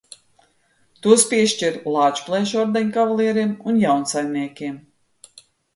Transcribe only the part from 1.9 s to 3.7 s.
Lāčplēša ordeņa kavalieriem